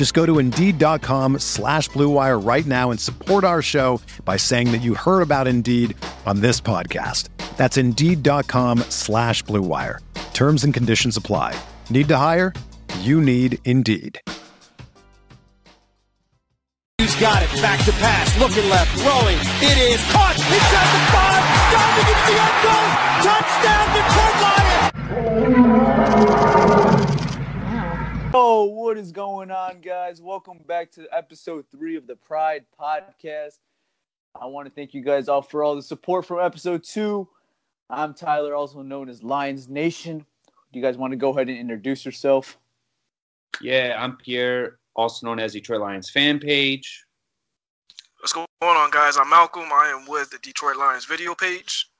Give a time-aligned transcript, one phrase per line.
[0.00, 4.80] Just go to Indeed.com slash BlueWire right now and support our show by saying that
[4.80, 7.28] you heard about Indeed on this podcast.
[7.58, 9.98] That's Indeed.com slash BlueWire.
[10.32, 11.54] Terms and conditions apply.
[11.90, 12.54] Need to hire?
[13.00, 14.18] You need Indeed.
[16.96, 17.52] He's got it.
[17.60, 18.38] Back to pass.
[18.38, 18.98] Looking left.
[19.02, 19.36] Throwing.
[19.36, 20.34] It is caught.
[20.34, 21.44] Inside the five.
[21.76, 22.90] Diving into the end zone.
[23.28, 23.84] Touchdown,
[25.52, 26.49] Detroit Lions.
[28.32, 30.22] Oh, what is going on, guys?
[30.22, 33.58] Welcome back to episode three of the Pride Podcast.
[34.40, 37.26] I want to thank you guys all for all the support from episode two.
[37.88, 40.24] I'm Tyler, also known as Lions Nation.
[40.46, 42.56] Do you guys want to go ahead and introduce yourself?
[43.60, 47.04] Yeah, I'm Pierre, also known as Detroit Lions fan page.
[48.20, 49.16] What's going on, guys?
[49.16, 49.72] I'm Malcolm.
[49.72, 51.90] I am with the Detroit Lions video page.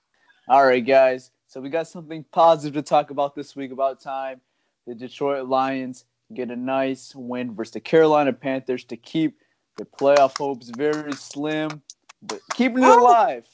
[0.49, 1.33] All right, guys.
[1.49, 3.73] So we got something positive to talk about this week.
[3.73, 4.41] About time
[4.87, 9.39] the Detroit Lions get a nice win versus the Carolina Panthers to keep
[9.77, 11.83] the playoff hopes very slim,
[12.23, 13.47] but keeping it alive.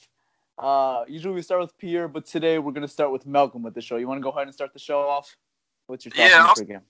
[0.58, 3.80] Uh, usually we start with Pierre, but today we're gonna start with Malcolm with the
[3.80, 3.96] show.
[3.96, 5.36] You want to go ahead and start the show off?
[5.86, 6.80] What's your thoughts Yeah, on I'll- the game?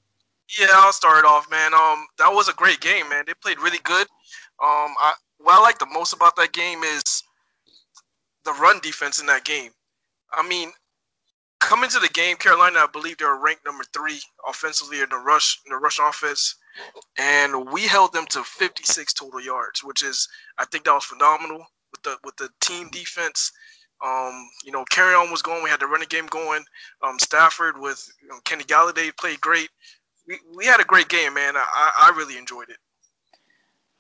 [0.60, 1.74] Yeah, I'll start it off, man.
[1.74, 3.24] Um, that was a great game, man.
[3.26, 4.06] They played really good.
[4.62, 7.02] Um, I what I like the most about that game is
[8.44, 9.72] the run defense in that game.
[10.32, 10.70] I mean,
[11.66, 15.16] coming to the game, Carolina, I believe they were ranked number three offensively in the
[15.16, 16.54] rush in the rush offense,
[17.18, 20.28] and we held them to 56 total yards, which is
[20.58, 23.50] I think that was phenomenal with the with the team defense.
[24.04, 25.64] Um, you know, Kerryon was going.
[25.64, 26.62] We had the running game going.
[27.02, 29.68] Um, Stafford with you know, Kenny Golladay played great.
[30.28, 31.56] We, we had a great game, man.
[31.56, 32.78] I, I really enjoyed it.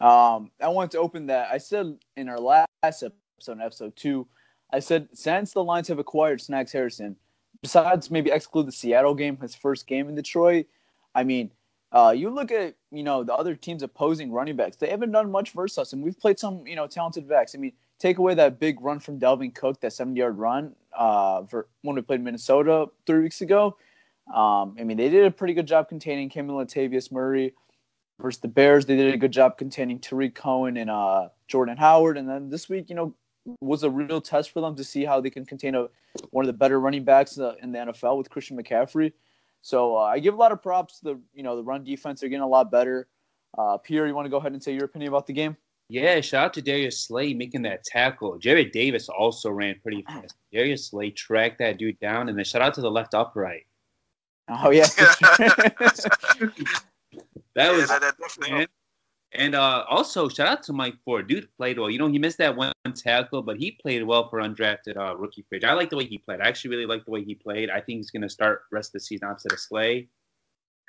[0.04, 1.48] Um, I wanted to open that.
[1.50, 4.28] I said in our last episode, episode two,
[4.72, 7.16] I said since the Lions have acquired Snacks Harrison,
[7.62, 10.66] besides maybe exclude the Seattle game, his first game in Detroit,
[11.14, 11.50] I mean,
[11.92, 15.30] uh, you look at you know the other teams opposing running backs, they haven't done
[15.30, 17.54] much versus us, and we've played some you know talented backs.
[17.54, 21.44] I mean, take away that big run from Dalvin Cook, that seventy yard run uh,
[21.44, 23.76] for when we played Minnesota three weeks ago.
[24.34, 27.54] Um, I mean, they did a pretty good job containing Kim and Latavius Murray
[28.20, 28.86] versus the Bears.
[28.86, 32.18] They did a good job containing Tarik Cohen and uh, Jordan Howard.
[32.18, 33.14] And then this week, you know,
[33.60, 35.86] was a real test for them to see how they can contain a,
[36.30, 39.12] one of the better running backs uh, in the NFL with Christian McCaffrey.
[39.62, 42.20] So uh, I give a lot of props to the you know the run defense.
[42.20, 43.08] They're getting a lot better.
[43.56, 45.56] Uh, Pierre, you want to go ahead and say your opinion about the game?
[45.88, 48.38] Yeah, shout out to Darius Slay making that tackle.
[48.38, 50.34] Jarrad Davis also ran pretty fast.
[50.52, 53.66] Darius Slay tracked that dude down, and then shout out to the left upright.
[54.48, 54.86] Oh yeah,
[57.56, 58.66] That Yeah, was that, that definitely man.
[59.32, 61.28] And uh, also shout out to Mike Ford.
[61.28, 61.90] Dude played well.
[61.90, 65.44] You know, he missed that one tackle, but he played well for undrafted uh, rookie
[65.52, 65.70] agent.
[65.70, 66.40] I like the way he played.
[66.40, 67.68] I actually really like the way he played.
[67.68, 70.08] I think he's going to start rest of the season opposite of Slay.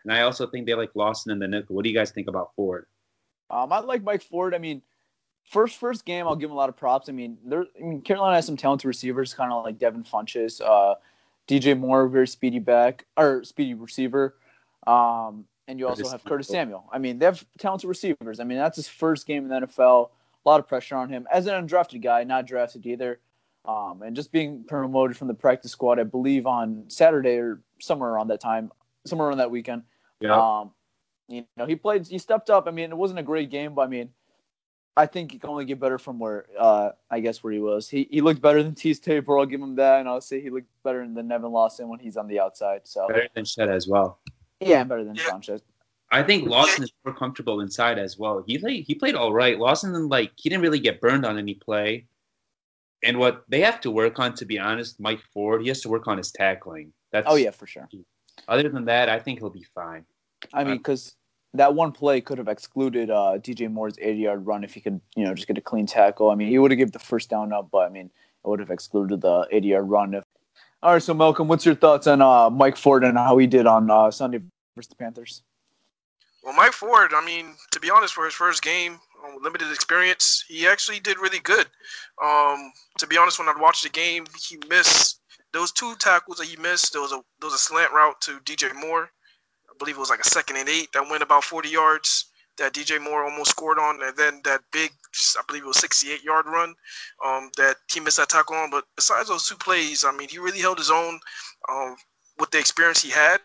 [0.04, 1.76] And I also think they like Lawson and the nickel.
[1.76, 2.86] What do you guys think about Ford?
[3.50, 4.54] Um, I like Mike Ford.
[4.54, 4.82] I mean,
[5.50, 7.10] first first game, I'll give him a lot of props.
[7.10, 7.66] I mean, there.
[7.78, 10.96] I mean, Carolina has some talented receivers, kind of like Devin Funchess, uh,
[11.48, 14.36] DJ Moore, very speedy back or speedy receiver,
[14.86, 16.80] um, and you also Curtis have Curtis Samuel.
[16.80, 16.90] Samuel.
[16.92, 18.40] I mean, they have talented receivers.
[18.40, 20.10] I mean, that's his first game in the NFL.
[20.46, 23.20] A lot of pressure on him as an undrafted guy, not drafted either.
[23.66, 28.12] Um, and just being promoted from the practice squad, I believe on Saturday or somewhere
[28.12, 28.72] around that time,
[29.06, 29.84] somewhere around that weekend.
[30.62, 30.72] Um,
[31.28, 32.68] you know, he played, he stepped up.
[32.68, 34.10] I mean, it wasn't a great game, but I mean,
[34.96, 37.88] I think he can only get better from where, uh, I guess where he was.
[37.90, 39.38] He he looked better than Teez Tabor.
[39.38, 42.18] I'll give him that, and I'll say he looked better than Nevin Lawson when he's
[42.18, 42.82] on the outside.
[42.86, 44.20] So better than Shed as well.
[44.60, 45.28] Yeah, better than Yeah.
[45.28, 45.62] Sanchez.
[46.10, 48.44] I think Lawson is more comfortable inside as well.
[48.48, 49.60] He played, he played all right.
[49.60, 52.06] Lawson like he didn't really get burned on any play.
[53.04, 55.90] And what they have to work on, to be honest, Mike Ford, he has to
[55.90, 56.94] work on his tackling.
[57.12, 57.90] That's Oh yeah, for sure.
[58.48, 60.06] Other than that, I think he'll be fine.
[60.54, 61.16] I mean, because
[61.54, 65.02] that one play could have excluded uh, DJ Moore's 80 yard run if he could,
[65.16, 66.30] you know, just get a clean tackle.
[66.30, 68.60] I mean, he would have given the first down up, but I mean, it would
[68.60, 70.24] have excluded the 80 yard run if
[70.84, 73.66] All right, so Malcolm, what's your thoughts on uh, Mike Ford and how he did
[73.66, 74.42] on uh, Sunday
[74.76, 75.42] versus the Panthers?
[76.44, 80.46] Well, Mike Ford, I mean, to be honest, for his first game, um, limited experience,
[80.48, 81.66] he actually did really good.
[82.24, 85.20] Um, to be honest, when I watched the game, he missed
[85.52, 86.94] those two tackles that he missed.
[86.94, 89.10] There was a there was a slant route to DJ Moore.
[89.70, 92.26] I believe it was like a second and eight that went about 40 yards
[92.58, 94.92] that DJ Moore almost scored on, and then that big,
[95.38, 96.74] I believe it was 68 yard run
[97.26, 98.70] um, that he missed that tackle on.
[98.70, 101.20] But besides those two plays, I mean, he really held his own
[101.70, 101.96] um,
[102.40, 103.40] with the experience he had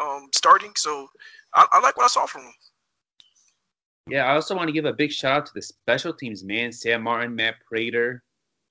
[0.00, 0.72] um, starting.
[0.76, 1.08] So
[1.54, 2.54] I, I, like what I saw from him.
[4.08, 6.72] Yeah, I also want to give a big shout out to the special teams, man.
[6.72, 8.22] Sam Martin, Matt Prater,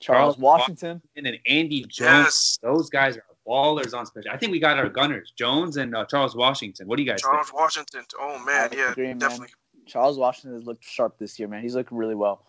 [0.02, 2.25] Charles, Charles Washington, and Andy Jones.
[2.25, 2.60] Yes.
[2.62, 4.31] Those guys are ballers on special.
[4.31, 6.88] I think we got our gunners, Jones and uh, Charles Washington.
[6.88, 7.59] What do you guys Charles think?
[7.59, 8.03] Washington.
[8.19, 9.39] Oh man, yeah, agree, definitely.
[9.39, 9.85] Man.
[9.85, 11.61] Charles Washington has looked sharp this year, man.
[11.61, 12.45] He's looking really well.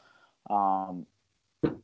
[0.51, 1.07] Um,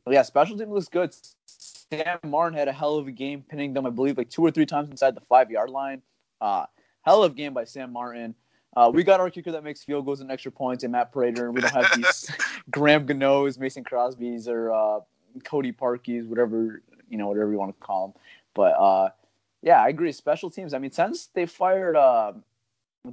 [0.09, 1.13] yeah, special team looks good.
[1.45, 4.51] Sam Martin had a hell of a game, pinning them, I believe, like two or
[4.51, 6.01] three times inside the five yard line.
[6.39, 6.65] Uh,
[7.01, 8.35] hell of a game by Sam Martin.
[8.77, 11.51] Uh, we got our kicker that makes field goals and extra points, and Matt Prater.
[11.51, 12.29] We don't have these
[12.71, 14.99] Graham Gano's, Mason Crosby's, or uh,
[15.43, 18.21] Cody Parkey's, whatever you know, whatever you want to call them.
[18.59, 19.09] But uh,
[19.61, 20.11] yeah, I agree.
[20.11, 20.73] Special teams.
[20.73, 22.33] I mean, since they fired uh,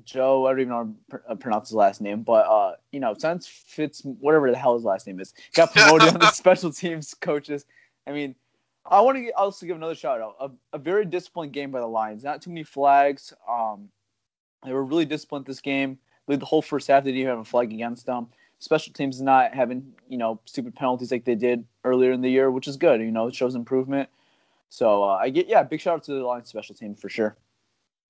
[0.04, 2.98] Joe, I don't even know how to uh, pronounce his last name, but uh, you
[2.98, 6.72] know, since Fitz, whatever the hell his last name is, got promoted on the special
[6.72, 7.64] teams coaches.
[8.08, 8.34] I mean,
[8.84, 10.34] I want to also give another shout out.
[10.40, 12.24] A, a, very disciplined game by the Lions.
[12.24, 13.32] Not too many flags.
[13.48, 13.88] Um,
[14.64, 15.96] they were really disciplined this game.
[16.26, 18.26] the whole first half they didn't have a flag against them.
[18.58, 22.50] Special teams not having you know stupid penalties like they did earlier in the year,
[22.50, 23.00] which is good.
[23.00, 24.08] You know, it shows improvement.
[24.68, 27.36] So uh, I get yeah, big shout out to the Lions special team for sure.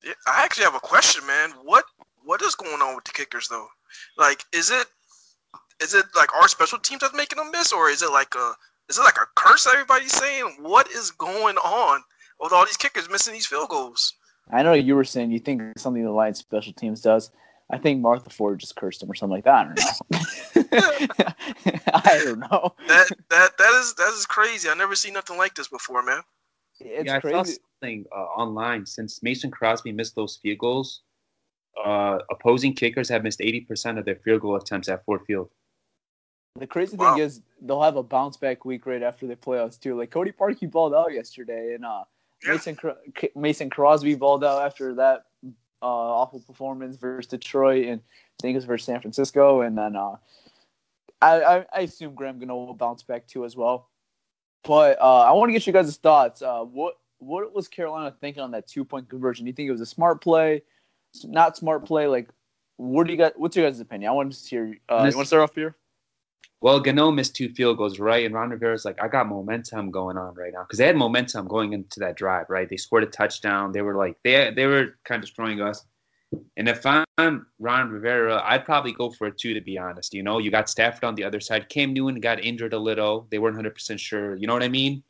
[0.04, 1.50] Yeah, I actually have a question, man.
[1.62, 1.84] What
[2.24, 3.68] what is going on with the kickers though?
[4.18, 4.86] Like, is it
[5.80, 8.52] is it like our special teams that's making them miss, or is it like a
[8.88, 10.56] is it like a curse everybody's saying?
[10.60, 12.02] What is going on
[12.40, 14.14] with all these kickers missing these field goals?
[14.52, 17.30] I know you were saying you think something the Lions special teams does.
[17.70, 19.54] I think Martha Ford just cursed him or something like that.
[19.54, 21.32] I don't know.
[21.94, 22.74] I don't know.
[22.86, 24.68] That that that is that is crazy.
[24.68, 26.22] I never seen nothing like this before, man.
[26.80, 27.36] It's yeah, crazy.
[27.36, 31.02] I saw something uh, online since Mason Crosby missed those field goals.
[31.82, 35.50] Uh, opposing kickers have missed 80% of their field goal attempts at Ford Field.
[36.58, 37.14] The crazy wow.
[37.14, 39.96] thing is they'll have a bounce back week right after the playoffs too.
[39.96, 42.04] Like Cody Parkey balled out yesterday, and uh,
[42.44, 42.52] yeah.
[42.52, 42.78] Mason
[43.34, 45.26] Mason Crosby balled out after that
[45.82, 49.96] uh, awful performance versus Detroit, and I think it was versus San Francisco, and then
[49.96, 50.16] uh,
[51.20, 53.88] I, I, I assume Graham Gano will bounce back too as well.
[54.64, 56.42] But uh, I want to get you guys' thoughts.
[56.42, 59.44] Uh, what what was Carolina thinking on that two point conversion?
[59.44, 60.62] Do you think it was a smart play,
[61.24, 62.06] not smart play?
[62.06, 62.28] Like,
[62.76, 63.32] what do you guys?
[63.36, 64.10] What's your guys' opinion?
[64.10, 64.74] I want to hear.
[64.88, 65.76] Uh, you want to start off here?
[66.60, 68.24] Well, Gano missed two field goals, right?
[68.24, 71.46] And Ron Rivera's like, I got momentum going on right now because they had momentum
[71.46, 72.68] going into that drive, right?
[72.68, 73.72] They scored a touchdown.
[73.72, 75.84] They were like, they they were kind of destroying us.
[76.56, 80.14] And if I'm Ron Rivera, I'd probably go for a two, to be honest.
[80.14, 81.68] You know, you got Stafford on the other side.
[81.68, 83.26] Cam Newton got injured a little.
[83.30, 84.36] They weren't 100% sure.
[84.36, 85.02] You know what I mean?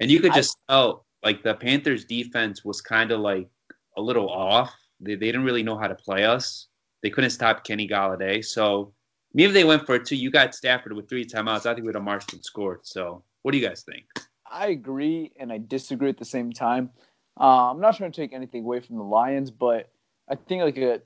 [0.00, 3.48] And you could just tell, like, the Panthers' defense was kind of like
[3.96, 4.74] a little off.
[4.98, 6.66] They, they didn't really know how to play us.
[7.02, 8.44] They couldn't stop Kenny Golladay.
[8.44, 8.92] So
[9.32, 10.16] maybe they went for a two.
[10.16, 11.66] You got Stafford with three timeouts.
[11.66, 12.80] I think we would have marched and scored.
[12.82, 14.06] So what do you guys think?
[14.50, 16.90] I agree and I disagree at the same time.
[17.38, 19.90] Uh, I'm not trying to take anything away from the Lions, but
[20.28, 21.00] I think like a,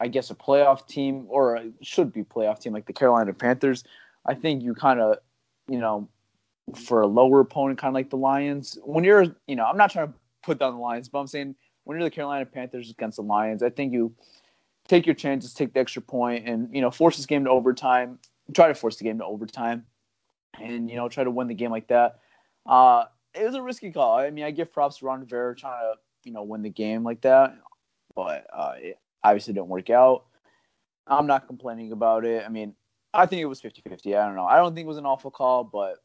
[0.00, 3.84] I guess a playoff team or a, should be playoff team like the Carolina Panthers.
[4.26, 5.18] I think you kind of,
[5.68, 6.08] you know,
[6.74, 8.78] for a lower opponent, kind of like the Lions.
[8.84, 11.54] When you're, you know, I'm not trying to put down the Lions, but I'm saying
[11.84, 14.14] when you're the Carolina Panthers against the Lions, I think you
[14.86, 18.18] take your chances, take the extra point, and you know, force this game to overtime.
[18.54, 19.84] Try to force the game to overtime,
[20.60, 22.18] and you know, try to win the game like that.
[22.66, 24.18] Uh, it was a risky call.
[24.18, 25.94] I mean, I give props to Ron Rivera trying to,
[26.24, 27.56] you know, win the game like that
[28.18, 30.24] but uh, it obviously didn't work out.
[31.06, 32.42] I'm not complaining about it.
[32.44, 32.74] I mean,
[33.14, 34.16] I think it was 50 50.
[34.16, 34.44] I don't know.
[34.44, 35.98] I don't think it was an awful call, but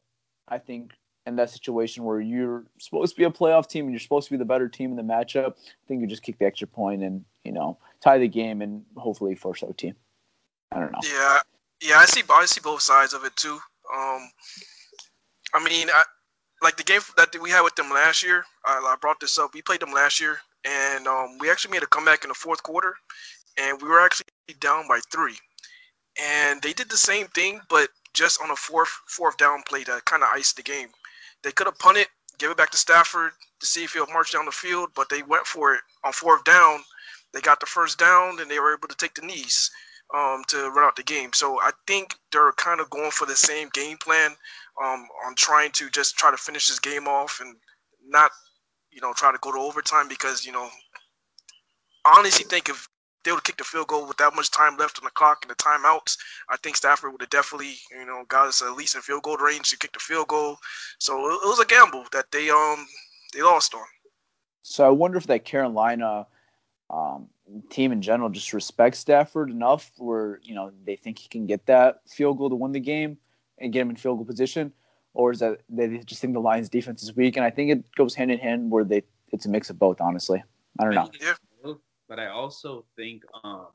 [0.46, 0.92] I think
[1.26, 4.34] in that situation where you're supposed to be a playoff team and you're supposed to
[4.34, 7.02] be the better team in the matchup, I think you just kick the extra point
[7.02, 9.92] and, you know, tie the game and hopefully force OT.
[10.70, 10.98] I don't know.
[11.02, 11.38] Yeah.
[11.82, 13.58] Yeah, I see, I see both sides of it too.
[13.92, 14.30] Um,
[15.52, 16.04] I mean, I,
[16.62, 19.52] like the game that we had with them last year, I, I brought this up.
[19.52, 22.62] We played them last year and um, we actually made a comeback in the fourth
[22.62, 22.94] quarter,
[23.58, 24.26] and we were actually
[24.60, 25.36] down by three.
[26.20, 30.04] And they did the same thing, but just on a fourth fourth down play that
[30.04, 30.88] kind of iced the game.
[31.42, 32.06] They could have punted,
[32.38, 35.22] give it back to Stafford to see if he'll march down the field, but they
[35.22, 36.80] went for it on fourth down.
[37.32, 39.70] They got the first down, and they were able to take the knees
[40.14, 41.30] um, to run out the game.
[41.32, 44.30] So I think they're kind of going for the same game plan
[44.82, 47.56] um, on trying to just try to finish this game off and
[48.06, 48.30] not
[48.94, 50.68] you know, try to go to overtime because you know,
[52.04, 52.88] honestly think if
[53.24, 55.38] they would have kicked a field goal with that much time left on the clock
[55.42, 56.16] and the timeouts,
[56.50, 59.36] I think Stafford would have definitely, you know, got us at least in field goal
[59.38, 60.58] range to kick the field goal.
[60.98, 62.86] So it, it was a gamble that they um
[63.32, 63.84] they lost on.
[64.62, 66.26] So I wonder if that Carolina
[66.90, 67.28] um,
[67.70, 71.66] team in general just respects Stafford enough where you know they think he can get
[71.66, 73.18] that field goal to win the game
[73.58, 74.72] and get him in field goal position,
[75.14, 77.36] or is that they just think the Lions' defense is weak?
[77.36, 79.02] And I think it goes hand in hand where they
[79.32, 80.00] it's a mix of both.
[80.00, 80.42] Honestly,
[80.78, 81.10] I don't know.
[81.20, 81.34] Yeah.
[82.06, 83.68] But I also think um,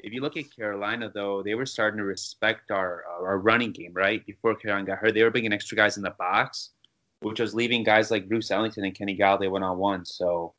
[0.00, 3.92] if you look at Carolina, though, they were starting to respect our our running game,
[3.94, 4.24] right?
[4.26, 6.70] Before Carolina got hurt, they were bringing extra guys in the box,
[7.20, 10.04] which was leaving guys like Bruce Ellington and Kenny Golladay one on one.
[10.04, 10.52] So,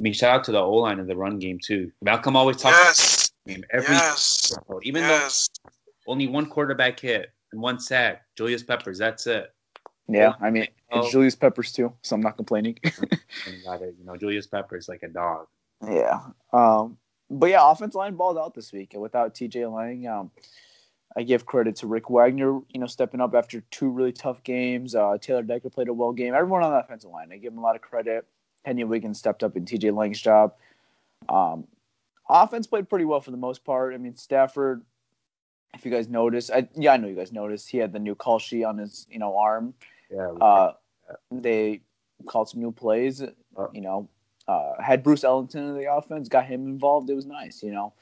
[0.00, 1.92] I mean, shout out to the O line of the run game too.
[2.00, 3.30] Malcolm always talks Yes.
[3.44, 4.54] about game every Yes.
[4.82, 5.48] even Yes.
[5.64, 5.72] though
[6.06, 8.98] only one quarterback hit and one sack, Julius Peppers.
[8.98, 9.52] That's it.
[10.08, 11.00] Yeah, I mean Oh.
[11.00, 12.78] it's Julius Peppers too, so I'm not complaining.
[12.84, 12.92] You.
[13.66, 15.46] You know, Julius Peppers like a dog.
[15.86, 16.20] Yeah.
[16.52, 16.98] Um,
[17.30, 18.92] but yeah, offensive line balled out this week.
[18.92, 20.30] And without TJ Lang, um,
[21.16, 24.94] I give credit to Rick Wagner, you know, stepping up after two really tough games.
[24.94, 26.34] Uh, Taylor Decker played a well game.
[26.34, 28.26] Everyone on the offensive line, I give him a lot of credit.
[28.66, 30.54] Kenny Wiggins stepped up in TJ Lang's job.
[31.28, 31.66] Um,
[32.28, 33.94] offense played pretty well for the most part.
[33.94, 34.82] I mean, Stafford,
[35.74, 38.14] if you guys noticed, I, yeah, I know you guys noticed, he had the new
[38.14, 39.74] call sheet on his, you know, arm.
[40.10, 40.32] Yeah.
[40.32, 40.72] Uh,
[41.30, 41.80] they
[42.26, 43.22] called some new plays.
[43.56, 43.70] Oh.
[43.72, 44.08] You know,
[44.48, 47.08] uh, had Bruce Ellington in the offense, got him involved.
[47.10, 47.62] It was nice.
[47.62, 47.92] You know,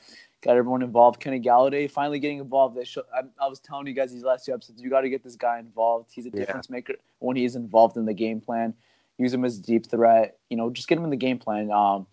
[0.43, 1.21] got everyone involved.
[1.21, 2.77] Kenny Golladay finally getting involved.
[2.77, 5.11] They show, I, I was telling you guys these last two episodes, you got to
[5.11, 6.11] get this guy involved.
[6.13, 6.41] He's a Yeah.
[6.41, 8.75] difference maker when he's involved in the game plan.
[9.19, 10.39] Use him as a deep threat.
[10.49, 11.71] You know, just get him in the game plan.
[11.71, 12.07] Um,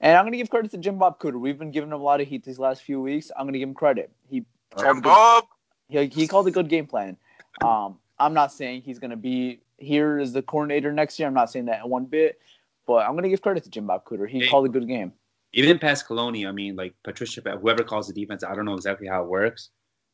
[0.00, 1.40] and I'm going to give credit to Jim Bob Cooter.
[1.40, 3.30] We've been giving him a lot of heat these last few weeks.
[3.34, 4.10] I'm going to give him credit.
[4.28, 4.44] He
[4.74, 5.44] called a And good- Bob.
[5.88, 7.16] he, he called a good game plan.
[7.62, 11.28] Um, I'm not saying he's going to be here as the coordinator next year.
[11.28, 12.38] I'm not saying that one bit,
[12.86, 14.28] but I'm going to give credit to Jim Bob Cooter.
[14.28, 14.48] He Hey.
[14.48, 15.12] called a good game.
[15.52, 19.22] even Pasqualoni, I mean, like Patricia, whoever calls the defense, I don't know exactly how
[19.22, 19.70] it works,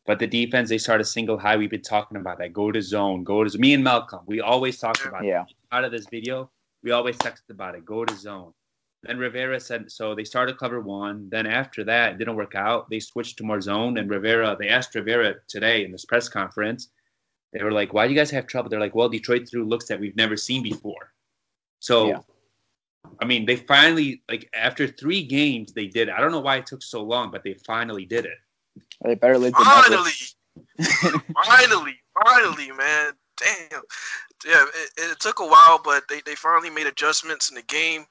[0.06, 1.56] but the defense they start a single high.
[1.56, 2.52] We've been talking about that.
[2.52, 3.24] Go to zone.
[3.24, 4.20] Go to me and Malcolm.
[4.26, 5.54] We always talked about Yeah, it.
[5.72, 6.50] Out of this video,
[6.82, 7.84] we always texted about it.
[7.86, 8.52] Go to zone.
[9.02, 10.14] Then Rivera said so.
[10.14, 11.28] They started cover one.
[11.30, 12.90] Then after that, it didn't work out.
[12.90, 13.96] They switched to more zone.
[13.96, 16.90] And Rivera, they asked Rivera today in this press conference.
[17.52, 19.86] They were like, "Why do you guys have trouble?" They're like, "Well, Detroit threw looks
[19.86, 21.12] that we've never seen before."
[21.80, 22.20] So Yeah.
[23.20, 26.08] I mean, they finally like after three games they did.
[26.08, 26.14] it.
[26.14, 28.38] I don't know why it took so long, but they finally did it.
[29.02, 29.64] they better late than.
[29.64, 30.12] Finally,
[31.44, 33.12] finally, finally, man.
[33.38, 33.82] Damn.
[34.46, 38.06] Yeah, it, it took a while, but they, they finally made adjustments in the game.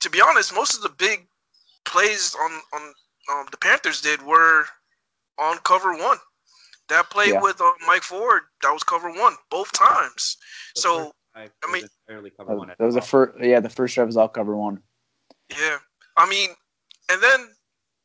[0.00, 1.26] T- to be honest, most of the big
[1.84, 2.82] plays on on
[3.32, 4.64] um, the Panthers did were
[5.38, 6.18] on cover one.
[6.88, 7.40] That play Yeah.
[7.40, 10.36] with uh, Mike Ford, that was cover one both times.
[10.74, 13.38] The So I mean- entirely cover That one was, that was the first.
[13.40, 14.80] Yeah, the first drive was all cover one.
[15.50, 15.78] Yeah,
[16.16, 16.50] I mean,
[17.10, 17.48] and then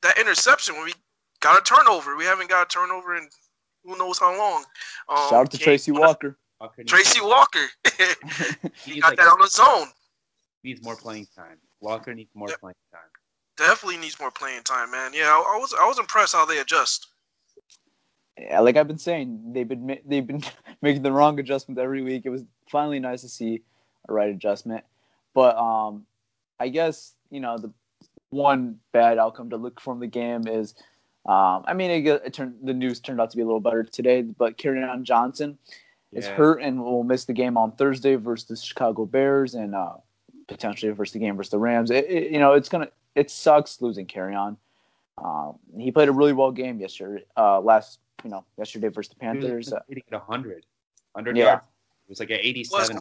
[0.01, 0.93] that interception when we
[1.39, 2.15] got a turnover.
[2.15, 3.27] We haven't got a turnover in
[3.83, 4.63] who knows how long.
[5.09, 6.37] Um, Shout out to Tracy Walker.
[6.59, 7.65] Walker Tracy Walker.
[8.85, 9.87] he got like- that on the zone.
[10.63, 11.57] needs more playing time.
[11.85, 12.55] Walker needs more Yeah.
[12.57, 13.01] playing time.
[13.57, 15.11] Definitely needs more playing time, man.
[15.13, 17.07] Yeah, I, I was I was impressed how they adjust.
[18.37, 20.43] Yeah, like I've been saying, they've been they've been
[20.81, 22.23] making the wrong adjustment every week.
[22.25, 23.61] It was finally nice to see
[24.09, 24.83] a right adjustment,
[25.33, 26.05] but um,
[26.59, 27.71] I guess you know the
[28.29, 30.75] one bad outcome to look from the game is,
[31.25, 33.83] um, I mean, it, it turned the news turned out to be a little better
[33.83, 35.57] today, but on Johnson
[36.11, 39.95] is hurt and will miss the game on Thursday versus the Chicago Bears and uh,
[40.47, 41.91] potentially versus the game versus the Rams.
[41.91, 44.57] It, it, you know, it's gonna it sucks losing Kerryon.
[45.17, 47.23] Um, he played a really well game yesterday.
[47.37, 49.71] Uh, last you know yesterday versus the Panthers.
[49.71, 50.65] Uh, He hit 100.
[51.13, 51.43] 100 Yeah.
[51.45, 51.61] yards.
[52.07, 52.99] It was like an 87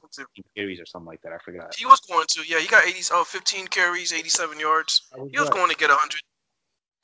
[0.57, 1.33] carries or something like that.
[1.33, 1.75] I forgot.
[1.75, 2.41] He was going to.
[2.47, 5.03] Yeah, he got 80, uh, 15 carries, 87 yards.
[5.31, 6.23] He was going to get 100.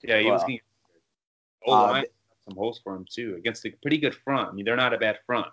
[0.05, 0.61] Yeah, he was getting.
[1.67, 2.03] Oh, Uh,
[2.49, 4.49] some holes for him too against a pretty good front.
[4.49, 5.49] I mean, they're not a bad front.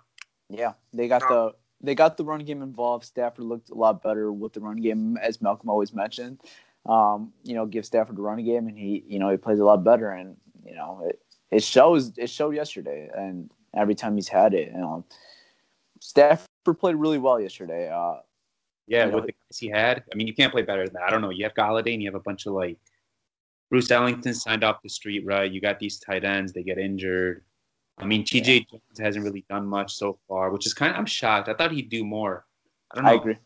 [0.48, 3.04] yeah, they got the they got the run game involved.
[3.04, 6.40] Stafford looked a lot better with the run game, as Malcolm always mentioned.
[6.86, 9.64] Um, you know, give Stafford the run game, and he you know he plays a
[9.64, 11.20] lot better, and you know it,
[11.50, 12.16] it shows.
[12.16, 15.04] It showed yesterday, and every time he's had it, you know,
[16.00, 16.46] Stafford
[16.78, 17.90] played really well yesterday.
[17.90, 18.20] Uh,
[18.86, 20.02] Yeah, You know, with the guys he had.
[20.12, 21.02] I mean, you can't play better than that.
[21.04, 21.30] I don't know.
[21.30, 22.78] You have Golladay and you have a bunch of like
[23.70, 25.50] Bruce Ellington signed off the street, right?
[25.50, 27.44] You got these tight ends, they get injured.
[27.98, 31.06] I mean, TJ Jones hasn't really done much so far, which is kind of I'm
[31.06, 31.48] shocked.
[31.48, 32.46] I thought he'd do more.
[32.90, 33.10] I don't know.
[33.10, 33.36] I agree.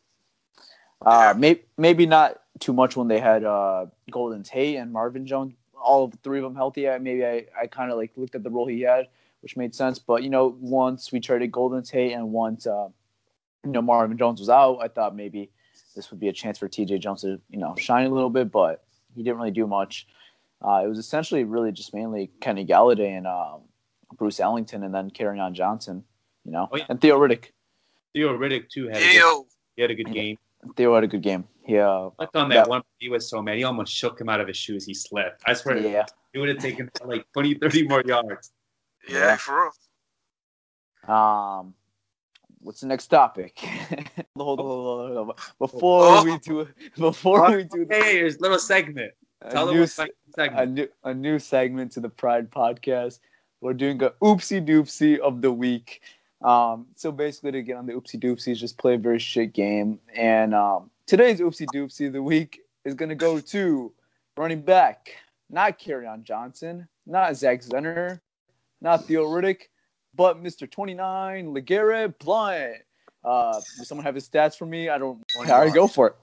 [1.05, 5.55] Uh, may, maybe not too much when they had uh, Golden Tate and Marvin Jones,
[5.75, 6.89] all of three of them healthy.
[6.89, 9.09] I, maybe I, I kind of like looked at the role he had,
[9.41, 9.99] which made sense.
[9.99, 12.89] But you know, once we traded Golden Tate and once uh,
[13.65, 15.51] you know Marvin Jones was out, I thought maybe
[15.95, 18.51] this would be a chance for TJ Jones to, you know, shine a little bit,
[18.51, 20.07] but he didn't really do much.
[20.63, 23.63] Uh, it was essentially really just mainly Kenny Golladay and um,
[24.17, 26.05] Bruce Ellington, and then Kerryon Johnson,
[26.45, 26.87] you know, Oh, yeah.
[26.89, 27.51] and Theo Riddick.
[28.15, 29.45] Theo Riddick too had a good,
[29.77, 30.39] he had a good game.
[30.77, 31.45] Theo had a good game.
[31.65, 32.65] He, uh, Left on that Yeah.
[32.67, 33.57] one, he was so mad.
[33.57, 34.85] He almost shook him out of his shoes.
[34.85, 35.43] He slipped.
[35.47, 36.07] I swear, yeah.
[36.33, 38.53] it would have taken like 20, 30 more yards.
[39.09, 39.37] yeah, Yeah.
[39.37, 39.71] for
[41.07, 41.15] real.
[41.17, 41.75] Um,
[42.61, 43.59] what's the next topic?
[44.37, 45.35] hold on, hold on, hold on.
[45.59, 46.25] Before Oh.
[46.25, 49.13] we do, before we do the, Hey, here's a little segment.
[49.41, 53.19] A them new, what's se- like a new a new segment to the Pride podcast.
[53.63, 56.03] We're doing a oopsie doopsie of the week.
[56.43, 60.01] Um, so basically, to get on the oopsie doopsies, just play a very shit game.
[60.17, 63.93] And um, today's oopsie doopsie of the week is going to go to
[64.37, 65.11] running back,
[65.49, 68.21] not Kerryon Johnson, not Zach Zenner,
[68.81, 69.69] not Theo Riddick,
[70.13, 70.69] but Mr.
[70.69, 72.79] 29, LeGarrette Blunt.
[73.25, 74.89] Uh, does someone have his stats for me?
[74.89, 75.23] I don't.
[75.37, 76.17] All right, go for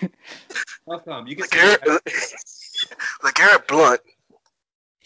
[0.00, 0.10] it.
[0.88, 1.26] How come?
[1.26, 2.00] You can LeGarrette,
[3.22, 4.00] LeGarrette Blunt,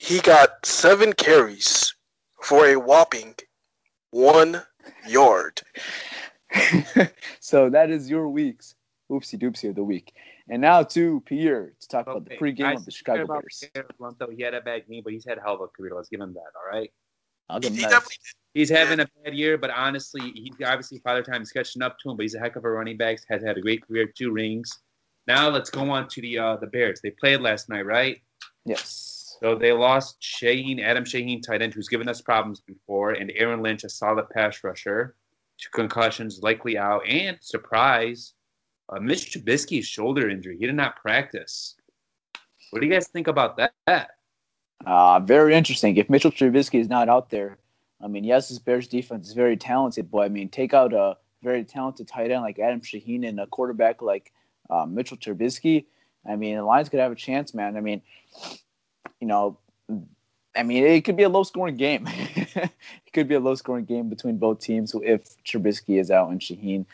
[0.01, 1.95] he got seven carries
[2.41, 3.35] for a whopping
[4.13, 4.63] one
[5.07, 5.61] yard.
[7.41, 8.75] so that is your week's
[9.11, 10.15] oopsie doopsie of the week.
[10.49, 13.43] And now to Pierre to talk about the Okay, pregame I of the Chicago about
[13.43, 13.65] Bears.
[13.75, 15.69] Garrett Blunt, though, he had a bad game, but he's had a hell of a
[15.69, 15.93] career.
[15.95, 16.41] Let's give him that.
[16.57, 16.91] All right.
[17.51, 18.03] I'll He, give him he that.
[18.55, 22.17] He's having a bad year, but honestly, he's obviously Father Time's catching up to him.
[22.17, 23.19] But he's a heck of a running back.
[23.29, 24.79] Has had a great career, two rings.
[25.27, 27.03] Now let's go on to the uh, the Bears.
[27.03, 28.23] They played last night, right?
[28.65, 29.20] Yes.
[29.43, 33.63] So they lost Shaheen, Adam Shaheen, tight end, who's given us problems before, and Aaron
[33.63, 35.17] Lynch, a solid pass rusher.
[35.59, 38.35] Two concussions, likely out, and surprise,
[38.89, 40.57] uh, Mitch Trubisky's shoulder injury.
[40.59, 41.77] He did not practice.
[42.71, 44.11] What do you guys think about that?
[44.87, 45.97] Uh, very interesting.
[45.97, 47.59] If Mitchell Trubisky is not out there,
[48.03, 51.17] I mean, yes, this Bears defense is very talented, but I mean, take out a
[51.43, 54.33] very talented tight end like Adam Shaheen and a quarterback like
[54.71, 55.87] uh, Mitchell Trubisky.
[56.29, 57.77] I mean, the Lions could have a chance, man.
[57.77, 58.03] I mean,
[59.21, 59.59] you know,
[60.57, 62.07] I mean, it could be a low scoring game.
[62.09, 62.73] it
[63.13, 66.87] could be a low scoring game between both teams if Trubisky is out and Shaheen.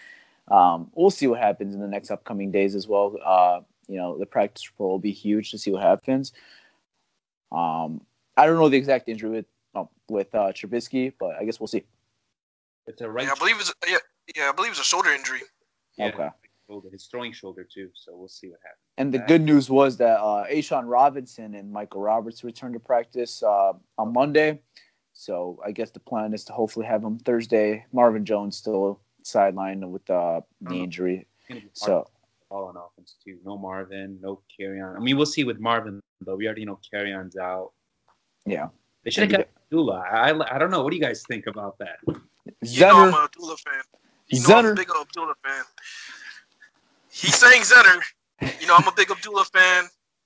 [0.49, 3.16] Um, we'll see what happens in the next upcoming days as well.
[3.25, 6.33] Uh, you know, the practice report will be huge to see what happens.
[7.51, 8.03] Um,
[8.37, 11.66] I don't know the exact injury with oh, with uh, Trubisky, but I guess we'll
[11.69, 11.85] see.
[12.87, 13.99] It's a right Yeah, I believe it's yeah,
[14.37, 15.40] yeah, I believe it's a shoulder injury.
[15.97, 16.29] yeah, Okay.
[16.67, 17.91] Shoulder, his throwing shoulder too.
[17.95, 18.81] So we'll see what happens.
[18.99, 23.43] And the good news was that uh, A'Shawn Robinson and Michael Roberts returned to practice
[23.43, 24.61] uh, on Monday.
[25.13, 27.87] So I guess the plan is to hopefully have him Thursday.
[27.93, 30.83] Marvin Jones still sidelined with uh, the Mhm.
[30.85, 31.27] injury.
[31.39, 32.11] It's gonna be hard So
[32.51, 33.39] all on offense too.
[33.45, 34.97] No Marvin, no Kerryon.
[34.97, 37.73] I mean, we'll see with Marvin, but we already know Kerryon's out.
[38.45, 38.69] yeah,
[39.05, 40.01] They should have kept Abdullah.
[40.01, 40.83] I, I don't know.
[40.83, 41.99] What do you guys think about that?
[42.63, 43.83] You know I'm a Abdullah fan.
[44.29, 44.77] You know I'm a Zenner.
[44.77, 45.65] big Abdullah fan.
[47.17, 48.01] He's saying Zenner.
[48.61, 49.85] You know I'm a big Abdullah fan,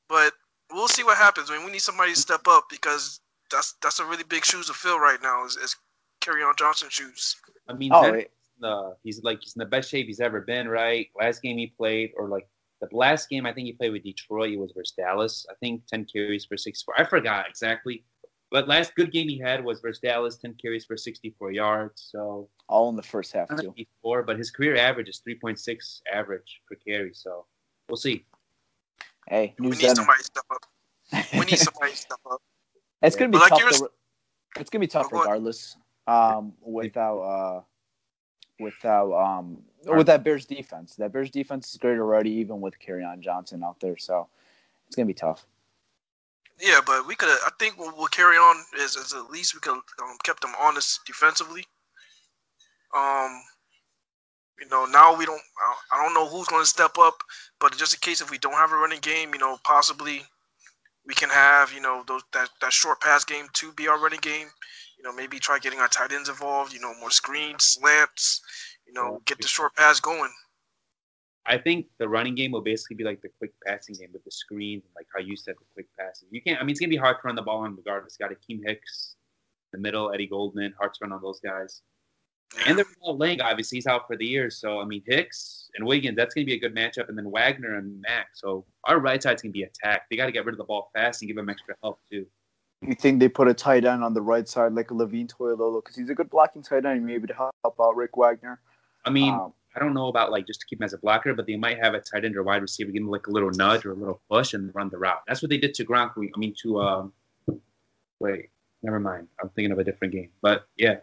[0.09, 0.33] but
[0.73, 1.51] we'll see what happens.
[1.51, 4.67] I mean, we need somebody to step up because that's that's a really big shoes
[4.67, 5.45] to fill right now.
[5.45, 5.77] Is, is
[6.21, 7.37] Kerryon Johnson shoes.
[7.69, 8.29] I mean, Oh, Zen- wait.
[8.63, 10.69] uh, he's like he's in the best shape he's ever been.
[10.69, 11.09] Right?
[11.19, 12.49] Last game he played, or like
[12.81, 15.47] the last game I think he played with Detroit, it was versus Dallas.
[15.51, 16.95] I think ten carries for six four.
[16.99, 18.05] I forgot exactly.
[18.51, 22.09] But last good game he had was versus Dallas, ten carries for sixty-four yards.
[22.11, 23.75] So all in the first half not too.
[24.03, 27.13] four, but his career average is three point six average per carry.
[27.15, 27.47] So
[27.89, 28.25] we'll see.
[29.29, 29.97] Hey, We need Zenner.
[29.97, 30.67] somebody to step up.
[31.35, 32.43] We need somebody to step up.
[33.03, 33.59] It's gonna be But tough.
[33.61, 33.89] you're- though.
[34.61, 35.77] It's gonna be tough Oh, regardless.
[36.09, 37.61] Um, without uh,
[38.59, 40.97] without um, with that Bears defense.
[40.97, 43.97] That Bears defense is great already, even with on Johnson out there.
[43.97, 44.29] So
[44.89, 45.47] it's gonna be tough.
[46.61, 47.29] Yeah, but we could.
[47.29, 50.53] I think what we'll carry on is, is at least we could um, kept them
[50.61, 51.65] honest defensively.
[52.97, 53.41] Um,
[54.61, 55.41] you know, now we don't.
[55.93, 57.23] I- don't know who's going to step up,
[57.61, 60.23] but just in case if we don't have a running game, you know, possibly
[61.07, 64.21] we can have you know those that that short pass game to be our running
[64.21, 64.49] game.
[64.99, 66.73] You know, maybe try getting our tight ends involved.
[66.75, 68.41] You know, more screens, slants.
[68.87, 70.31] You know, get the short pass going.
[71.51, 74.31] I think the running game will basically be like the quick passing game with the
[74.31, 76.29] screens, like how you said the quick passes.
[76.31, 76.61] You can't.
[76.61, 78.17] I mean, it's gonna be hard to run the ball on regardless.
[78.17, 79.17] Got Akiem Hicks,
[79.73, 81.83] in the middle, Eddie Goldman, hard to run on those guys.
[82.67, 84.49] And they're all Lang, obviously, he's out for the year.
[84.49, 87.09] So I mean, Hicks and Wiggins, that's gonna be a good matchup.
[87.09, 88.29] And then Wagner and Mack.
[88.35, 90.09] So our right side's gonna be attacked.
[90.09, 92.27] They got to get rid of the ball fast and give them extra help too.
[92.83, 95.83] You think they put a tight end on the right side like a Levine Toilolo
[95.83, 98.61] because he's a good blocking tight end, maybe to help out Rick Wagner.
[99.05, 101.35] I mean, Um, I don't know about like just to keep him as a blocker,
[101.35, 103.51] but they might have a tight end or wide receiver, give him like a little
[103.51, 105.23] nudge or a little push and run the route.
[105.29, 106.13] That's what they did to Gronk.
[106.17, 107.13] I mean, to um,
[108.19, 108.51] wait,
[108.83, 109.29] never mind.
[109.41, 110.97] I'm thinking of a different game, but yeah,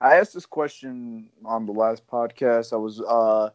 [0.00, 2.72] I asked this question on the last podcast.
[2.72, 3.50] I was uh,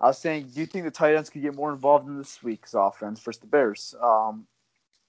[0.00, 2.42] I was saying, do you think the tight ends could get more involved in this
[2.42, 3.94] week's offense versus the Bears?
[4.02, 4.46] Um,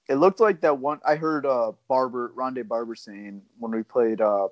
[0.08, 1.00] it looked like that one.
[1.06, 4.48] I heard uh, Barber, Rondé Barber, saying when we played uh,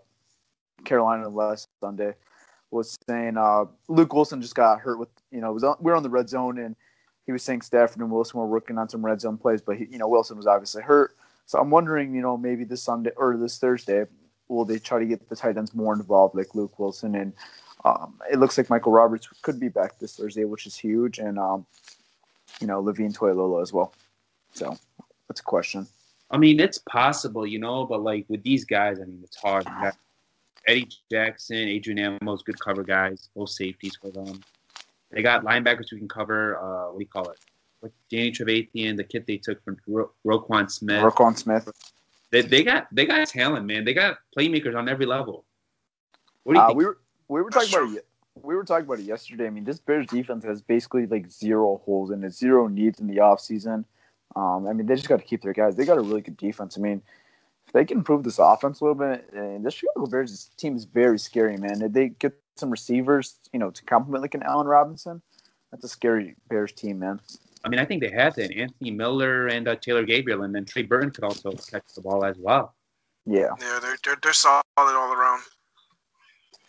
[0.85, 2.13] Carolina last Sunday,
[2.71, 5.97] was saying uh, Luke Wilson just got hurt with you know was on, we were
[5.97, 6.75] on the red zone and
[7.25, 9.87] he was saying Stafford and Wilson were working on some red zone plays, but he,
[9.91, 11.15] you know Wilson was obviously hurt.
[11.45, 14.05] So I'm wondering, you know, maybe this Sunday or this Thursday,
[14.49, 17.33] will they try to get the tight ends more involved, like Luke Wilson and
[17.85, 21.37] um, it looks like Michael Roberts could be back this Thursday, which is huge, and
[21.37, 21.65] um,
[22.59, 23.93] you know Levine Toilolo as well.
[24.53, 24.77] So
[25.27, 25.87] that's a question.
[26.29, 29.65] I mean, it's possible, you know, but like with these guys, I mean, it's hard.
[30.67, 34.41] Eddie Jackson, Adrian Amos, good cover guys, both safeties for them.
[35.11, 36.57] They got linebackers who can cover.
[36.57, 37.39] Uh, what do you call it?
[37.81, 41.01] Like Danny Trevathan, the kid they took from Ro- Roquan Smith.
[41.01, 41.69] Roquan Smith.
[42.31, 43.85] They, they got they got talent, man.
[43.85, 45.45] They got playmakers on every level.
[46.43, 46.77] What do you uh, think?
[46.77, 46.97] We were
[47.29, 48.05] we were talking about it.
[48.35, 49.47] We were talking about it yesterday.
[49.47, 53.07] I mean, this Bears defense has basically like zero holes and it, zero needs in
[53.07, 53.85] the offseason.
[54.35, 55.75] Um, I mean, they just got to keep their guys.
[55.75, 56.77] They got a really good defense.
[56.77, 57.01] I mean,
[57.67, 60.85] if they can improve this offense a little bit, and this Chicago Bears team is
[60.85, 61.81] very scary, man.
[61.81, 65.21] If they get some receivers, you know, to complement like an Allen Robinson,
[65.71, 67.19] that's a scary Bears team, man.
[67.63, 68.55] I mean, I think they have that.
[68.55, 72.23] Anthony Miller and uh, Taylor Gabriel, and then Trey Burton could also catch the ball
[72.23, 72.75] as well.
[73.25, 73.49] Yeah.
[73.59, 75.41] Yeah, they're they're, they're solid all around.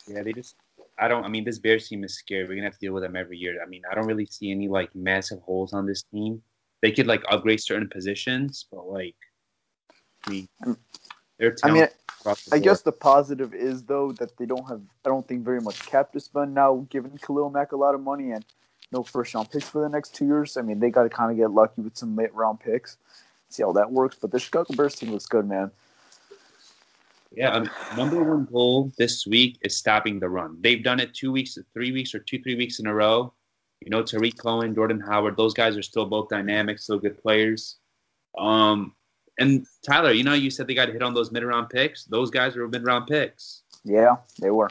[0.08, 0.56] Yeah, they just.
[0.98, 1.24] I don't.
[1.24, 2.44] I mean, this Bears team is scary.
[2.44, 3.62] We're gonna have to deal with them every year.
[3.62, 6.42] I mean, I don't really see any like massive holes on this team.
[6.82, 9.14] They could like upgrade certain positions, but like,
[10.28, 10.76] I mean,
[11.38, 11.56] they're.
[11.64, 11.88] I mean,
[12.52, 14.82] I guess the positive is though that they don't have.
[15.04, 18.00] I don't think very much cap to spend now, giving Khalil Mack a lot of
[18.00, 18.44] money and
[18.92, 20.56] no first round picks for the next two years.
[20.56, 22.96] I mean, they got to kind of get lucky with some late round picks.
[23.50, 24.16] See how that works.
[24.20, 25.70] But the Chicago Bears team looks good, man.
[27.30, 30.56] Yeah, um, number one goal this week is stopping the run.
[30.60, 33.32] They've done it two weeks, three weeks, or two, three weeks in a row.
[33.80, 37.76] You know, Tarik Cohen, Jordan Howard, those guys are still both dynamic, still good players.
[38.36, 38.94] Um,
[39.38, 42.04] and Tyler, you know, you said they got hit on those mid round picks.
[42.04, 43.62] Those guys were mid round picks.
[43.84, 44.70] Yeah, they were.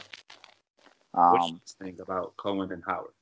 [1.14, 3.12] Um, what do you think about Cohen and Howard?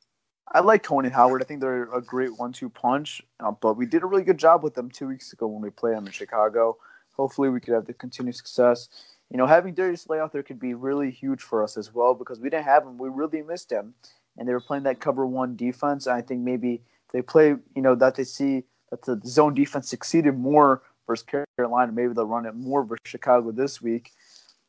[0.52, 1.42] I like Cohen and Howard.
[1.42, 3.22] I think they're a great one-two punch.
[3.40, 5.70] Uh, but we did a really good job with them two weeks ago when we
[5.70, 6.76] played them in Chicago.
[7.16, 8.88] Hopefully, we could have the continued success
[9.30, 12.14] you know, having Darius Slay out there could be really huge for us as well
[12.14, 12.96] because we didn't have him.
[12.98, 13.94] We really missed him.
[14.38, 16.06] And they were playing that cover one defense.
[16.06, 16.82] And I think maybe
[17.12, 21.92] they play, you know, that they see that the zone defense succeeded more versus Carolina.
[21.92, 24.12] Maybe they'll run it more versus Chicago this week,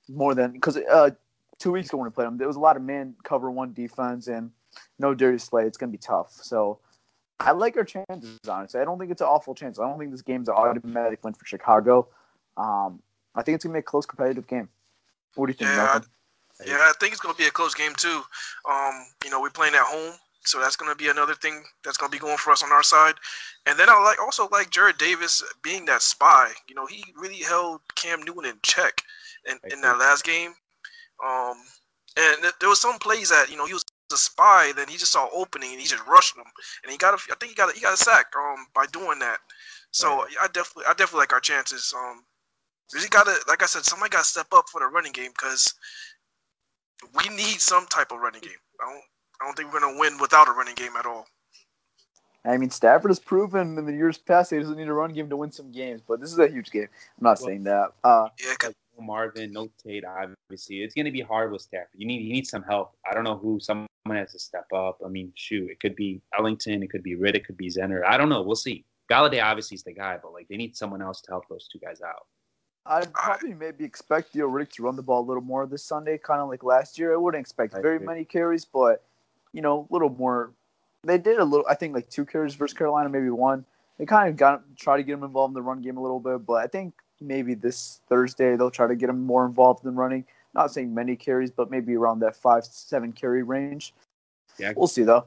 [0.09, 1.11] more than because uh,
[1.59, 3.73] two weeks ago when we played them, there was a lot of man cover one
[3.73, 4.51] defense and
[4.99, 5.65] no dirty Slay.
[5.65, 6.31] It's going to be tough.
[6.31, 6.79] So
[7.39, 8.79] I like our chances, honestly.
[8.79, 9.79] I don't think it's an awful chance.
[9.79, 12.07] I don't think this game's an automatic win for Chicago.
[12.57, 13.01] Um,
[13.35, 14.69] I think it's gonna be a close competitive game.
[15.35, 16.09] What do you think, yeah, Malcolm?
[16.65, 18.23] Yeah, I think it's gonna be a close game too.
[18.67, 20.13] Um, you know, we're playing at home,
[20.47, 23.15] so that's gonna be another thing that's gonna be going for us on our side.
[23.65, 26.51] And then I like also like Jarrad Davis being that spy.
[26.67, 29.01] You know, he really held Cam Newton in check
[29.45, 30.53] in, in that last game.
[31.25, 31.55] Um,
[32.17, 35.11] and there was some plays that you know he was a spy, then he just
[35.11, 36.45] saw opening and he just rushed them,
[36.83, 38.85] and he got a, I think he got a, he got a sack um by
[38.87, 39.39] doing that.
[39.91, 40.35] So right.
[40.41, 41.93] I definitely I definitely like our chances.
[41.95, 42.23] Um,
[42.93, 45.73] we gotta, like I said, somebody gotta step up for the running game because
[47.15, 48.51] we need some type of running game.
[48.81, 49.03] I don't,
[49.41, 51.27] I don't think we're gonna win without a running game at all.
[52.45, 55.29] I mean, Stafford has proven in the years past he doesn't need a run game
[55.29, 56.87] to win some games, but this is a huge game.
[57.17, 57.91] I'm not well, saying that.
[58.03, 61.89] Uh, yeah, like Marvin, no Tate, obviously, it's gonna be hard with Stafford.
[61.95, 62.95] You need, you need some help.
[63.09, 64.99] I don't know who someone has to step up.
[65.05, 68.03] I mean, shoot, it could be Ellington, it could be Riddick, it could be Zenner.
[68.05, 68.41] I don't know.
[68.41, 68.85] We'll see.
[69.11, 71.79] Golladay obviously is the guy, but like they need someone else to help those two
[71.79, 72.27] guys out.
[72.85, 76.17] I'd probably maybe expect Theo Riddick to run the ball a little more this Sunday,
[76.17, 77.13] kind of like last year.
[77.13, 79.03] I wouldn't expect very many carries, but
[79.53, 80.51] you know, a little more.
[81.03, 81.65] They did a little.
[81.69, 83.65] I think like two carries versus Carolina, maybe one.
[83.97, 86.19] They kind of got try to get him involved in the run game a little
[86.19, 89.95] bit, but I think maybe this Thursday they'll try to get him more involved in
[89.95, 90.25] running.
[90.53, 93.93] Not saying many carries, but maybe around that five seven carry range.
[94.57, 95.25] Yeah, we'll see though.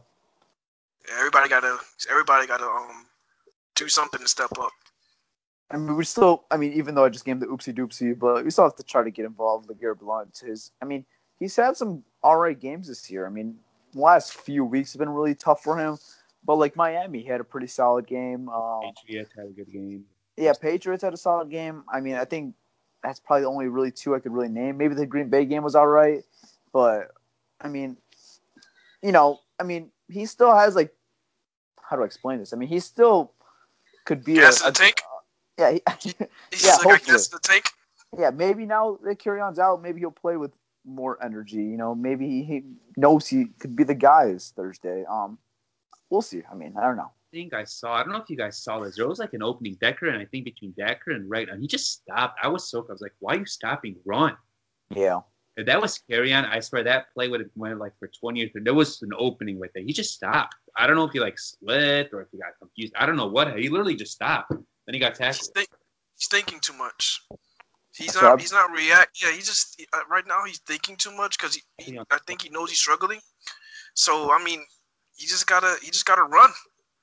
[1.18, 1.78] Everybody got to
[2.10, 3.06] everybody got to um
[3.74, 4.72] do something to step up.
[5.70, 6.44] I mean, we still.
[6.50, 8.76] I mean, even though I just gave him the oopsie doopsie, but we still have
[8.76, 9.68] to try to get involved.
[9.68, 10.72] with Garrett Blunt, his.
[10.82, 11.04] I mean,
[11.38, 13.26] he's had some all right games this year.
[13.26, 13.56] I mean,
[13.94, 15.98] last few weeks have been really tough for him.
[16.44, 18.48] But like Miami, he had a pretty solid game.
[18.48, 20.04] Um, Patriots had a good game.
[20.36, 21.84] Yeah, Patriots had a solid game.
[21.92, 22.54] I mean, I think
[23.02, 24.76] that's probably the only really two I could really name.
[24.76, 26.22] Maybe the Green Bay game was all right,
[26.72, 27.10] but
[27.60, 27.96] I mean,
[29.02, 30.94] you know, I mean, he still has like,
[31.82, 32.52] how do I explain this?
[32.52, 33.32] I mean, he still
[34.04, 35.02] could be yes, a, a, tank.
[35.58, 35.82] Yeah, he,
[36.50, 36.76] He's yeah.
[36.76, 37.18] Like, hopefully.
[37.18, 37.64] the tank.
[38.18, 40.52] Yeah, maybe now that Kerryon's out, maybe he'll play with
[40.84, 41.56] more energy.
[41.56, 42.62] You know, maybe he
[42.96, 45.04] knows he could be the guy this Thursday.
[45.10, 45.38] Um,
[46.10, 46.42] we'll see.
[46.50, 47.10] I mean, I don't know.
[47.12, 47.94] I think I saw.
[47.94, 48.96] I don't know if you guys saw this.
[48.96, 51.68] There was like an opening Decker, and I think between Decker and Wright, and he
[51.68, 52.38] just stopped.
[52.42, 52.84] I was so.
[52.88, 53.96] I was like, "Why are you stopping?
[54.04, 54.36] Run!"
[54.94, 55.20] Yeah.
[55.56, 58.48] If that was Kerryon, I swear that play would have went like for 20 or
[58.48, 58.64] 30.
[58.64, 59.84] There was an opening with it.
[59.84, 60.54] He just stopped.
[60.76, 62.94] I don't know if he like slipped or if he got confused.
[62.96, 63.58] I don't know what.
[63.58, 64.50] He literally just stopped.
[64.50, 65.50] Then he got He's, tackled.
[65.54, 65.68] think,
[66.16, 67.20] he's thinking too much.
[68.00, 68.40] He's That's what I'm- not.
[68.40, 69.22] He's not react.
[69.22, 71.98] Yeah, he just uh, right now he's thinking too much because he, he.
[71.98, 73.20] I think he knows he's struggling.
[73.94, 74.64] So I mean,
[75.16, 75.76] he just gotta.
[75.82, 76.50] He just gotta run.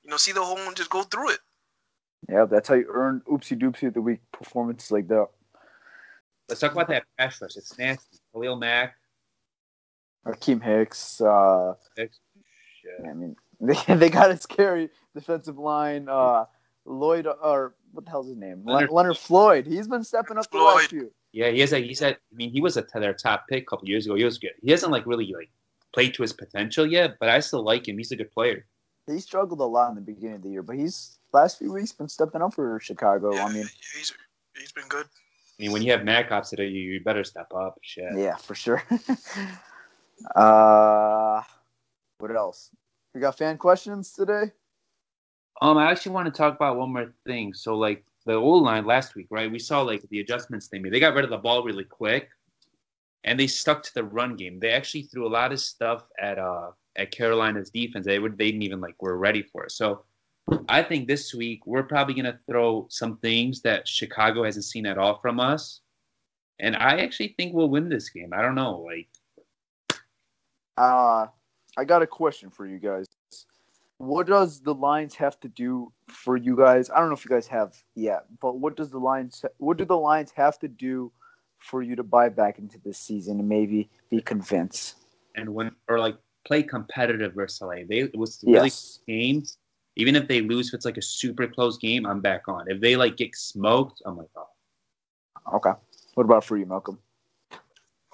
[0.02, 1.38] You know, see the hole and just go through it.
[2.28, 5.26] Yeah, that's how you earn oopsie doopsie of the week performances like that.
[6.48, 7.56] Let's talk about that pass rush.
[7.56, 8.18] It's nasty.
[8.32, 8.96] Khalil Mack.
[10.26, 11.20] Akiem Hicks.
[11.20, 12.10] Uh, Shit.
[13.08, 16.08] I mean, they, they got a scary defensive line.
[16.08, 16.46] Uh,
[16.84, 18.62] Lloyd, or what the hell's his name?
[18.64, 19.66] Leonard- Leonard, Leonard Floyd.
[19.66, 21.10] He's been stepping up the last few.
[21.32, 21.78] Yeah, he has a.
[21.78, 22.14] He's at.
[22.14, 24.14] I mean, he was a their top pick a couple years ago.
[24.14, 24.52] He was good.
[24.62, 25.50] He hasn't like really like
[25.92, 27.98] played to his potential yet, but I still like him.
[27.98, 28.66] He's a good player.
[29.06, 31.92] He struggled a lot in the beginning of the year, but he's last few weeks
[31.92, 33.34] been stepping up for Chicago.
[33.34, 34.12] Yeah, I mean, he's
[34.56, 35.06] he's been good.
[35.06, 37.78] I mean, when you have Mack opposite of you, you better step up.
[37.82, 38.16] Shit.
[38.16, 38.82] yeah, for sure.
[40.36, 41.42] uh,
[42.18, 42.70] what else?
[43.14, 44.52] We got fan questions today.
[45.60, 47.52] Um, I actually want to talk about one more thing.
[47.54, 49.50] So, like the old line last week, right?
[49.50, 50.92] We saw like the adjustments they made.
[50.92, 52.28] They got rid of the ball really quick,
[53.24, 54.60] and they stuck to the run game.
[54.60, 58.06] They actually threw a lot of stuff at uh at Carolina's defense.
[58.06, 59.72] They would they didn't even like were ready for it.
[59.72, 60.04] So,
[60.68, 64.98] I think this week we're probably gonna throw some things that Chicago hasn't seen at
[64.98, 65.80] all from us,
[66.60, 68.32] and I actually think we'll win this game.
[68.32, 69.08] I don't know, like
[70.76, 71.26] Uh,
[71.76, 73.06] I got a question for you guys.
[73.98, 76.88] What does the Lions have to do for you guys?
[76.90, 79.44] I don't know if you guys have yet, but what does the Lions?
[79.58, 81.12] What do the Lions have to do
[81.58, 84.94] for you to buy back into this season and maybe be convinced?
[85.38, 87.84] and when or like play competitive versus LA.
[87.88, 89.00] They it was really Yes.
[89.06, 89.44] game.
[89.96, 92.70] Even if they lose, if it's like a super close game, I'm back on.
[92.70, 94.48] If they like get smoked, I'm like, oh,
[95.54, 95.72] Okay.
[96.14, 96.98] What about for you, Malcolm?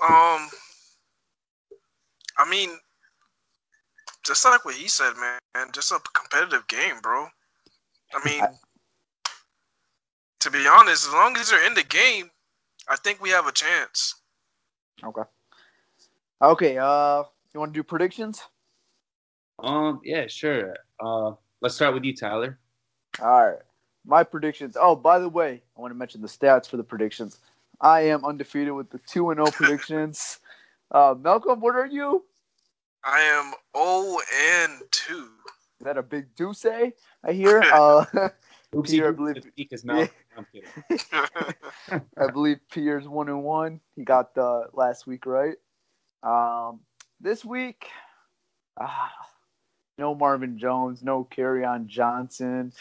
[0.03, 0.49] Um,
[2.39, 2.71] I mean,
[4.25, 5.69] just like what he said, man.
[5.73, 7.27] Just a competitive game, bro.
[8.15, 8.43] I mean,
[10.41, 12.31] to be honest, as long as they're in the game,
[12.89, 14.15] I think we have a chance.
[15.03, 15.23] Okay.
[16.43, 16.79] Okay.
[16.79, 18.43] Uh, you want to do predictions?
[19.61, 20.75] um, yeah, sure.
[21.01, 22.59] Uh, let's start with you, Tyler.
[23.23, 23.59] All right.
[24.05, 24.77] My predictions.
[24.79, 27.39] Oh, by the way, I want to mention the stats for the predictions.
[27.81, 30.41] I am undefeated with the 2 and 0 predictions.
[30.91, 32.25] Uh, Malcolm, what are you?
[33.05, 34.19] I am 0
[34.63, 35.15] and 2.
[35.15, 36.65] Is that a big deuce?
[36.65, 37.63] I hear.
[37.73, 38.05] Uh,
[38.75, 40.09] Oopsie, Peter, I believe- because Malcolm.
[40.37, 42.03] I'm kidding.
[42.19, 43.81] I believe Pierre's one and one.
[43.95, 45.55] He got the last week right.
[46.25, 46.81] Um,
[47.21, 47.87] this week,
[48.81, 49.13] ah,
[49.97, 51.29] no Marvin Jones, no
[51.65, 52.73] on Johnson.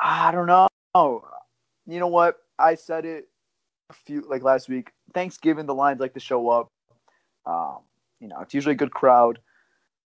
[0.00, 0.68] I don't know.
[1.86, 2.38] You know what?
[2.58, 3.28] I said it
[3.90, 4.90] a few like last week.
[5.12, 6.72] Thanksgiving, the lines like to show up.
[7.46, 7.78] Um,
[8.24, 9.38] you know, it's usually a good crowd.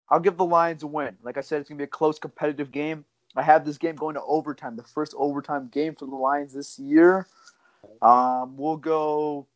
[0.08, 1.18] I'll give the Lions a win.
[1.22, 3.04] Like I said, it's gonna be a close, competitive game.
[3.36, 6.78] I have this game going to overtime, the first overtime game for the Lions this
[6.78, 7.26] year.
[8.00, 9.46] Um, we'll go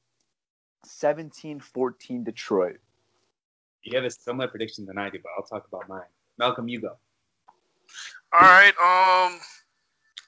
[0.87, 2.77] 17-14 Detroit.
[3.83, 6.03] You have a similar prediction than I do, but I'll talk about mine.
[6.37, 6.99] Malcolm, you go.
[8.35, 8.69] All right.
[8.69, 9.41] Um,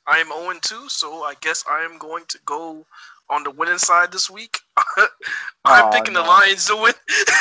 [0.07, 2.87] I am 0 and 2, so I guess I am going to go
[3.33, 4.59] on the winning side this week.
[5.65, 6.21] I'm Aw, picking the.
[6.21, 6.93] Lions to win.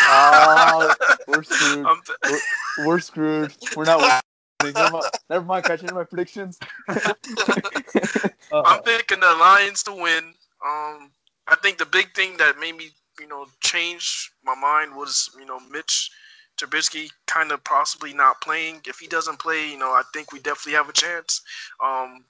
[0.08, 0.96] Oh,
[1.28, 1.88] we're screwed.
[2.24, 2.38] P-
[2.86, 3.54] We're screwed.
[3.76, 4.24] We're not.
[4.64, 6.60] Never mind, never mind catching my predictions.
[6.88, 10.34] I'm picking the Lions to win.
[10.66, 11.12] Um,
[11.48, 15.46] I think the big thing that made me, you know, change my mind was, you
[15.46, 16.12] know, Mitch
[16.60, 18.82] Trubisky kind of possibly not playing.
[18.86, 21.42] If he doesn't play, you know, I think we definitely have a chance.
[21.84, 22.24] Um,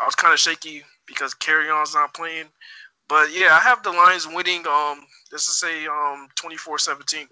[0.00, 2.46] I was kind of shaky because Kerryon's not playing,
[3.08, 4.66] but yeah, I have the Lions winning.
[4.66, 7.26] Um, let's just say um 24-17.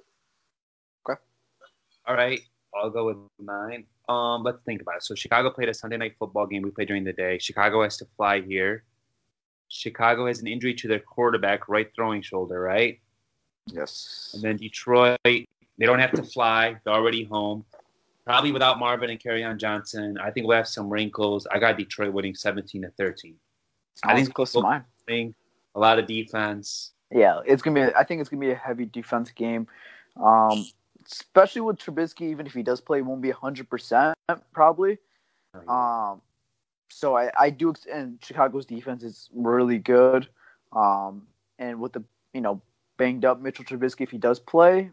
[2.09, 2.41] All right,
[2.73, 3.85] I'll go with mine.
[4.09, 5.03] Um, let's think about it.
[5.03, 6.63] So Chicago played a Sunday night football game.
[6.63, 7.39] We played during the day.
[7.39, 8.85] Chicago has to fly here.
[9.69, 13.01] Chicago has an injury to their quarterback, right throwing shoulder, right?
[13.67, 14.31] yes.
[14.35, 15.47] And then Detroit, they
[15.81, 16.77] don't have to fly.
[16.85, 17.65] They're already home.
[18.25, 20.19] Probably without Marvin and on Johnson.
[20.19, 21.47] I think we'll have some wrinkles.
[21.51, 23.35] I got Detroit winning 17 to 13.
[24.05, 24.85] I I think think close to mine.
[25.07, 25.35] Thing,
[25.77, 26.93] a lot of defense.
[27.13, 27.95] Yeah, it's gonna be.
[27.95, 29.69] I think it's gonna be a heavy defense game,
[30.17, 30.67] um,
[31.07, 32.23] especially with Trubisky.
[32.23, 34.17] Even if he does play, won't be hundred percent
[34.53, 34.99] probably.
[35.69, 36.21] Um,
[36.91, 40.29] so I, I do, and Chicago's defense is really good.
[40.73, 41.27] Um,
[41.59, 42.03] and with the
[42.35, 42.61] you know
[42.97, 44.91] banged up Mitchell Trubisky, if he does play,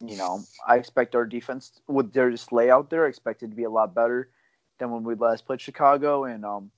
[0.00, 3.56] you know, I expect our defense with their just layout there, I expect it to
[3.56, 4.30] be a lot better
[4.78, 6.24] than when we last played Chicago.
[6.24, 6.70] And um,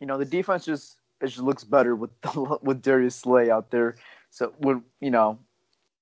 [0.00, 2.10] you know, the defense just it just looks better with
[2.62, 3.96] with Darius Slay out there.
[4.30, 5.38] So when you know,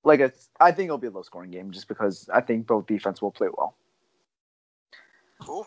[0.04, 2.87] like a, I think it'll be a low scoring game just because I think both
[2.87, 3.76] defense will play well.
[5.40, 5.66] Cool.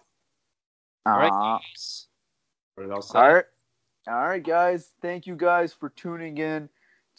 [1.05, 1.31] All right.
[1.31, 1.59] Uh,
[2.75, 3.19] What did I say?
[3.19, 3.45] all right,
[4.07, 4.91] all right, guys.
[5.01, 6.69] Thank you guys for tuning in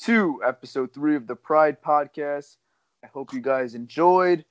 [0.00, 2.56] to episode three of the Pride Podcast.
[3.04, 4.44] I hope you guys enjoyed.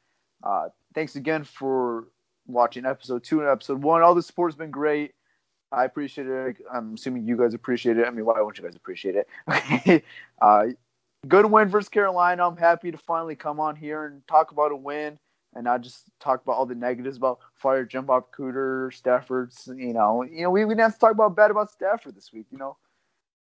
[0.44, 2.08] Uh, thanks again for
[2.48, 4.02] watching episode two and episode one.
[4.02, 5.14] All the support's been great.
[5.72, 6.58] I appreciate it.
[6.72, 8.06] I'm assuming you guys appreciate it.
[8.06, 10.04] I mean, why won't you guys appreciate it?
[10.42, 10.66] Uh,
[11.28, 12.48] good win versus Carolina.
[12.48, 15.20] I'm happy to finally come on here and talk about a win
[15.54, 19.68] and not just talk about all the negatives about fire Jim Bob Cooter, Stafford's.
[19.68, 22.32] You know, you know, we, we didn't have to talk about bad about Stafford this
[22.34, 22.48] week.
[22.52, 22.78] You know,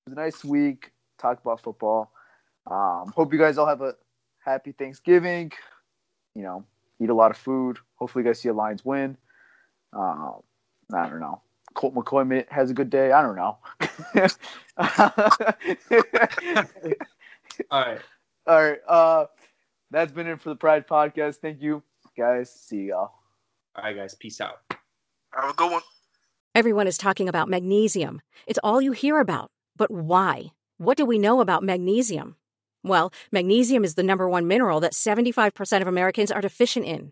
[0.06, 0.92] it was a nice week.
[1.18, 2.12] Talk about football.
[2.68, 3.96] Um, hope you guys all have a
[4.40, 5.52] happy Thanksgiving.
[6.36, 6.66] You know,
[7.02, 7.78] eat a lot of food.
[7.96, 9.18] Hopefully, you guys see a Lions win.
[9.94, 10.42] Um,
[10.94, 11.42] I don't know.
[11.76, 13.12] Colt McCoy has a good day.
[13.12, 13.58] I don't know.
[17.72, 18.02] All right.
[18.48, 18.80] All right.
[18.88, 19.26] Uh,
[19.92, 21.38] that's been it for the Pride Podcast.
[21.38, 21.84] Thank you,
[22.18, 22.50] guys.
[22.50, 23.12] See y'all.
[23.76, 24.16] All right, guys.
[24.16, 24.62] Peace out.
[25.32, 25.82] Have a good one.
[26.54, 28.22] Everyone is talking about magnesium.
[28.48, 29.52] It's all you hear about.
[29.76, 30.52] But why?
[30.78, 32.38] What do we know about magnesium?
[32.84, 37.12] Well, magnesium is the number one mineral that 75% of Americans are deficient in.